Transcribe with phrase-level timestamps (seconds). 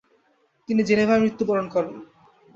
[0.69, 1.95] তিনি জেনেভায় মৃত্যুবরণ করেন।